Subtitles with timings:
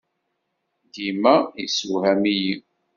[0.93, 2.55] Dima yessewham-iyi.